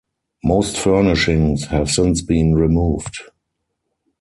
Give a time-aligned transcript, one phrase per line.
[0.43, 3.19] Most furnishings have since been removed.